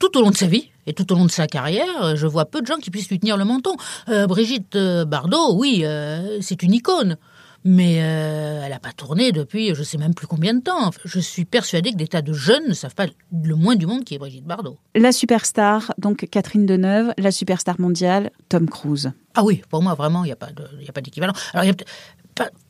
tout 0.00 0.16
au 0.18 0.22
long 0.22 0.30
de 0.30 0.36
sa 0.36 0.46
vie 0.46 0.70
et 0.86 0.94
tout 0.94 1.12
au 1.12 1.14
long 1.14 1.26
de 1.26 1.30
sa 1.30 1.46
carrière. 1.46 2.16
Je 2.16 2.26
vois 2.26 2.46
peu 2.46 2.60
de 2.60 2.66
gens 2.66 2.78
qui 2.78 2.90
puissent 2.90 3.10
lui 3.10 3.20
tenir 3.20 3.36
le 3.36 3.44
menton. 3.44 3.76
Euh, 4.08 4.26
Brigitte 4.26 4.74
euh, 4.74 5.04
Bardot, 5.04 5.54
oui, 5.56 5.82
euh, 5.84 6.38
c'est 6.40 6.64
une 6.64 6.72
icône. 6.72 7.16
Mais 7.62 7.98
euh, 8.00 8.62
elle 8.64 8.70
n'a 8.70 8.78
pas 8.78 8.92
tourné 8.92 9.32
depuis 9.32 9.74
je 9.74 9.82
sais 9.82 9.98
même 9.98 10.14
plus 10.14 10.26
combien 10.26 10.54
de 10.54 10.60
temps. 10.60 10.90
Je 11.04 11.20
suis 11.20 11.44
persuadée 11.44 11.92
que 11.92 11.96
des 11.96 12.08
tas 12.08 12.22
de 12.22 12.32
jeunes 12.32 12.66
ne 12.66 12.72
savent 12.72 12.94
pas 12.94 13.06
le 13.30 13.54
moins 13.54 13.76
du 13.76 13.84
monde 13.84 14.04
qui 14.04 14.14
est 14.14 14.18
Brigitte 14.18 14.46
Bardot. 14.46 14.78
La 14.94 15.12
superstar, 15.12 15.92
donc 15.98 16.26
Catherine 16.30 16.64
Deneuve, 16.64 17.12
la 17.18 17.30
superstar 17.30 17.78
mondiale, 17.78 18.30
Tom 18.48 18.66
Cruise. 18.66 19.12
Ah 19.34 19.44
oui, 19.44 19.60
pour 19.68 19.82
moi, 19.82 19.94
vraiment, 19.94 20.24
il 20.24 20.28
n'y 20.28 20.32
a 20.32 20.36
pas 20.36 21.00
d'équivalent. 21.02 21.34
Alors, 21.52 21.64
y 21.64 21.70
a 21.70 21.74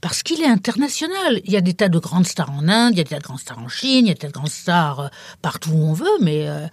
parce 0.01 0.23
qu'il 0.23 0.43
est 0.43 0.47
international. 0.47 1.41
Il 1.45 1.53
y 1.53 1.57
a 1.57 1.61
des 1.61 1.75
tas 1.75 1.89
de 1.89 1.99
grandes 1.99 2.27
stars 2.27 2.51
en 2.51 2.69
Inde, 2.69 2.95
il 2.95 2.99
y 2.99 3.01
a 3.01 3.05
des 3.05 3.11
tas 3.11 3.19
de 3.19 3.25
grandes 3.25 3.41
stars 3.41 3.59
en 3.59 3.69
Chine, 3.69 4.07
il 4.07 4.09
y 4.09 4.11
a 4.11 4.15
des 4.15 4.21
tas 4.21 4.29
de 4.29 4.33
grandes 4.33 4.49
stars 4.49 5.01
euh, 5.01 5.09
partout 5.43 5.71
où 5.71 5.83
on 5.83 5.93
veut, 5.93 6.07
mais 6.21 6.49
euh, 6.49 6.67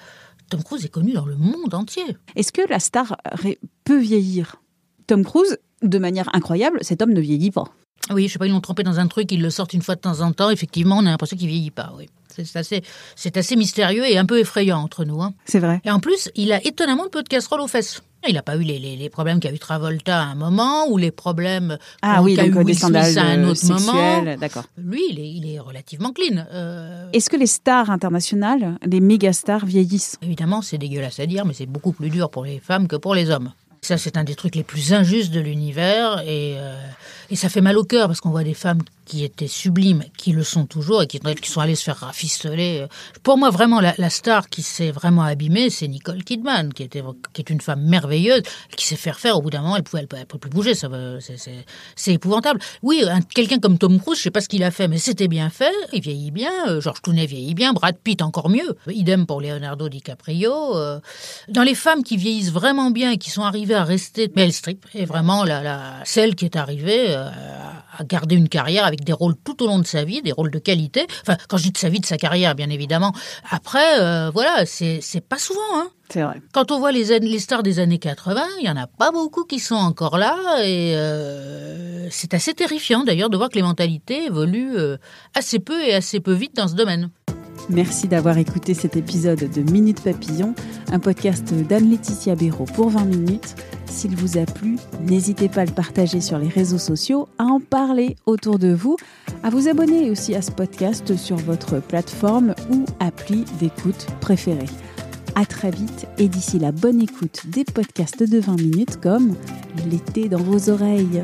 Tom 0.49 0.63
Cruise 0.63 0.85
est 0.85 0.89
connu 0.89 1.13
dans 1.13 1.25
le 1.25 1.35
monde 1.35 1.73
entier. 1.73 2.17
Est-ce 2.35 2.51
que 2.51 2.61
la 2.69 2.79
star 2.79 3.17
peut 3.83 3.99
vieillir? 3.99 4.57
Tom 5.07 5.23
Cruise, 5.23 5.57
de 5.81 5.99
manière 5.99 6.33
incroyable, 6.33 6.79
cet 6.81 7.01
homme 7.01 7.13
ne 7.13 7.21
vieillit 7.21 7.51
pas. 7.51 7.65
Oui, 8.11 8.27
je 8.27 8.33
sais 8.33 8.39
pas, 8.39 8.45
ils 8.47 8.51
l'ont 8.51 8.61
trompé 8.61 8.83
dans 8.83 8.99
un 8.99 9.07
truc, 9.07 9.31
ils 9.31 9.41
le 9.41 9.49
sortent 9.49 9.73
une 9.73 9.81
fois 9.81 9.95
de 9.95 10.01
temps 10.01 10.21
en 10.21 10.31
temps. 10.31 10.49
Effectivement, 10.49 10.97
on 10.97 11.05
a 11.05 11.09
l'impression 11.09 11.37
qu'il 11.37 11.47
vieillit 11.47 11.71
pas, 11.71 11.93
oui. 11.97 12.07
C'est 12.43 12.55
assez, 12.59 12.83
c'est 13.15 13.35
assez 13.35 13.55
mystérieux 13.55 14.05
et 14.05 14.19
un 14.19 14.25
peu 14.25 14.39
effrayant 14.39 14.77
entre 14.79 15.05
nous. 15.05 15.23
Hein. 15.23 15.33
C'est 15.45 15.57
vrai. 15.59 15.81
Et 15.83 15.89
en 15.89 15.99
plus, 15.99 16.29
il 16.35 16.51
a 16.53 16.63
étonnamment 16.65 17.07
peu 17.11 17.23
de 17.23 17.27
casseroles 17.29 17.61
aux 17.61 17.67
fesses. 17.67 18.03
Il 18.27 18.33
n'a 18.35 18.43
pas 18.43 18.57
eu 18.57 18.61
les, 18.61 18.77
les- 18.77 18.95
les 18.95 19.09
problèmes 19.09 19.39
qu'a 19.39 19.51
eu 19.51 19.57
Travolta 19.57 20.19
à 20.21 20.25
un 20.25 20.35
moment, 20.35 20.87
ou 20.89 20.97
les 20.97 21.09
problèmes 21.11 21.77
Ah 22.03 22.21
oui, 22.21 22.35
qu'a 22.35 22.45
eu 22.45 22.49
donc 22.49 22.57
euh, 22.59 22.63
Will 22.65 22.77
Smith 22.77 22.95
à 23.17 23.21
un 23.23 23.43
euh, 23.43 23.49
autre 23.51 23.65
moment. 23.65 23.79
sexuels, 23.79 24.37
d'accord. 24.39 24.65
Lui, 24.77 25.01
il 25.09 25.19
est, 25.19 25.31
il 25.31 25.49
est 25.51 25.59
relativement 25.59 26.11
clean. 26.11 26.45
Euh, 26.53 27.09
Est-ce 27.13 27.29
que 27.29 27.37
les 27.37 27.47
stars 27.47 27.89
internationales, 27.89 28.77
les 28.85 28.99
méga 28.99 29.33
stars 29.33 29.65
vieillissent? 29.65 30.17
Évidemment, 30.21 30.61
c'est 30.61 30.77
dégueulasse 30.77 31.19
à 31.19 31.25
dire, 31.25 31.43
mais 31.45 31.53
c'est 31.53 31.65
beaucoup 31.65 31.91
plus 31.91 32.09
dur 32.09 32.29
pour 32.29 32.43
les 32.45 32.59
femmes 32.59 32.87
que 32.87 32.95
pour 32.97 33.15
les 33.15 33.29
hommes. 33.31 33.51
Ça, 33.81 33.97
c'est 33.97 34.17
un 34.17 34.23
des 34.23 34.35
trucs 34.35 34.55
les 34.55 34.63
plus 34.63 34.93
injustes 34.93 35.31
de 35.31 35.39
l'univers 35.39 36.19
et, 36.25 36.55
euh, 36.57 36.75
et 37.29 37.35
ça 37.35 37.49
fait 37.49 37.61
mal 37.61 37.77
au 37.77 37.83
cœur 37.83 38.07
parce 38.07 38.21
qu'on 38.21 38.29
voit 38.31 38.43
des 38.43 38.53
femmes 38.53 38.81
qui 39.05 39.23
étaient 39.23 39.47
sublimes, 39.47 40.03
qui 40.17 40.33
le 40.33 40.43
sont 40.43 40.65
toujours 40.65 41.01
et 41.01 41.07
qui, 41.07 41.19
sont 41.49 41.61
allées 41.61 41.75
se 41.75 41.83
faire 41.85 41.95
rafistoler. 41.95 42.85
Pour 43.23 43.37
moi, 43.37 43.49
vraiment, 43.51 43.79
la, 43.79 44.09
star 44.09 44.49
qui 44.49 44.61
s'est 44.61 44.91
vraiment 44.91 45.21
abîmée, 45.23 45.69
c'est 45.69 45.87
Nicole 45.87 46.25
Kidman, 46.25 46.73
qui, 46.73 46.83
était, 46.83 47.01
qui 47.31 47.41
est 47.41 47.49
une 47.49 47.61
femme 47.61 47.81
merveilleuse, 47.83 48.41
qui 48.75 48.85
s'est 48.85 48.97
fait 48.97 49.11
refaire. 49.11 49.37
Au 49.37 49.41
bout 49.41 49.49
d'un 49.49 49.61
moment, 49.61 49.77
elle 49.77 49.83
pouvait, 49.83 50.01
elle, 50.11 50.19
elle 50.19 50.25
peut 50.25 50.37
plus 50.37 50.49
bouger. 50.49 50.73
Va- 50.73 51.19
c'est- 51.95 52.11
épouvantable. 52.13 52.59
Oui, 52.83 53.01
un- 53.09 53.21
quelqu'un 53.21 53.59
comme 53.59 53.77
Tom 53.77 53.97
Cruise, 54.01 54.17
je 54.17 54.23
sais 54.23 54.31
pas 54.31 54.41
ce 54.41 54.49
qu'il 54.49 54.63
a 54.63 54.71
fait, 54.71 54.89
mais 54.89 54.97
c'était 54.97 55.29
bien 55.29 55.49
fait. 55.49 55.71
Il 55.93 56.01
vieillit 56.01 56.31
bien. 56.31 56.51
euh, 56.67 56.81
George 56.81 56.99
Clooney 57.01 57.25
vieillit 57.27 57.53
bien. 57.55 57.71
Brad 57.71 57.95
Pitt 57.97 58.21
encore 58.21 58.49
mieux. 58.49 58.75
Idem 58.89 59.25
pour 59.25 59.39
Leonardo 59.39 59.87
DiCaprio. 59.87 60.75
euh. 60.75 60.99
Dans 61.47 61.63
les 61.63 61.75
femmes 61.75 62.03
qui 62.03 62.17
vieillissent 62.17 62.51
vraiment 62.51 62.91
bien 62.91 63.11
et 63.11 63.17
qui 63.17 63.29
sont 63.29 63.43
arrivées 63.43 63.75
à 63.75 63.85
rester, 63.85 64.29
Meryl 64.35 64.51
Streep 64.53 64.85
est 64.93 65.05
vraiment 65.05 65.45
la, 65.45 65.61
la, 65.61 65.93
celle 66.03 66.35
qui 66.35 66.43
est 66.45 66.55
arrivée 66.57 66.96
euh, 67.09 67.29
à 67.97 68.03
garder 68.03 68.35
une 68.35 68.49
carrière 68.49 68.85
avec 68.85 69.03
des 69.03 69.13
rôles 69.13 69.35
tout 69.43 69.63
au 69.63 69.67
long 69.67 69.79
de 69.79 69.85
sa 69.85 70.03
vie, 70.03 70.21
des 70.21 70.31
rôles 70.31 70.51
de 70.51 70.59
qualité. 70.59 71.05
Enfin, 71.21 71.37
quand 71.47 71.57
je 71.57 71.63
dis 71.63 71.71
de 71.71 71.77
sa 71.77 71.89
vie, 71.89 71.99
de 71.99 72.05
sa 72.05 72.17
carrière, 72.17 72.55
bien 72.55 72.69
évidemment. 72.69 73.13
Après, 73.49 73.99
euh, 73.99 74.29
voilà, 74.31 74.65
c'est 74.65 74.99
c'est 75.01 75.21
pas 75.21 75.37
souvent, 75.37 75.61
hein. 75.75 75.89
C'est 76.09 76.21
vrai. 76.21 76.41
Quand 76.53 76.71
on 76.71 76.79
voit 76.79 76.93
les, 76.93 77.19
les 77.19 77.39
stars 77.39 77.63
des 77.63 77.79
années 77.79 77.99
80, 77.99 78.41
il 78.61 78.65
y 78.65 78.69
en 78.69 78.77
a 78.77 78.87
pas 78.87 79.11
beaucoup 79.11 79.43
qui 79.43 79.59
sont 79.59 79.75
encore 79.75 80.17
là 80.17 80.37
et 80.63 80.95
euh, 80.95 82.07
c'est 82.09 82.33
assez 82.33 82.53
terrifiant 82.53 83.03
d'ailleurs 83.03 83.29
de 83.29 83.35
voir 83.35 83.49
que 83.49 83.55
les 83.55 83.61
mentalités 83.61 84.25
évoluent 84.25 84.77
assez 85.35 85.59
peu 85.59 85.83
et 85.83 85.93
assez 85.93 86.21
peu 86.21 86.31
vite 86.31 86.55
dans 86.55 86.69
ce 86.69 86.75
domaine. 86.75 87.09
Merci 87.69 88.07
d'avoir 88.07 88.37
écouté 88.37 88.73
cet 88.73 88.95
épisode 88.95 89.49
de 89.51 89.71
Minute 89.71 90.01
Papillon, 90.01 90.55
un 90.91 90.99
podcast 90.99 91.53
d'Anne-Laetitia 91.53 92.35
Béraud 92.35 92.65
pour 92.65 92.89
20 92.89 93.05
minutes. 93.05 93.55
S'il 93.87 94.15
vous 94.15 94.37
a 94.37 94.45
plu, 94.45 94.77
n'hésitez 95.01 95.49
pas 95.49 95.61
à 95.61 95.65
le 95.65 95.71
partager 95.71 96.21
sur 96.21 96.37
les 96.37 96.47
réseaux 96.47 96.77
sociaux, 96.77 97.27
à 97.37 97.43
en 97.43 97.59
parler 97.59 98.15
autour 98.25 98.59
de 98.59 98.73
vous, 98.73 98.95
à 99.43 99.49
vous 99.49 99.67
abonner 99.67 100.09
aussi 100.09 100.35
à 100.35 100.41
ce 100.41 100.51
podcast 100.51 101.15
sur 101.17 101.37
votre 101.37 101.81
plateforme 101.81 102.55
ou 102.71 102.85
appli 102.99 103.45
d'écoute 103.59 104.07
préférée. 104.21 104.69
À 105.35 105.45
très 105.45 105.69
vite 105.69 106.07
et 106.17 106.29
d'ici 106.29 106.57
la 106.59 106.71
bonne 106.71 107.01
écoute 107.01 107.43
des 107.47 107.63
podcasts 107.63 108.23
de 108.23 108.39
20 108.39 108.55
minutes 108.55 108.99
comme 109.01 109.35
l'été 109.89 110.29
dans 110.29 110.41
vos 110.41 110.69
oreilles. 110.69 111.23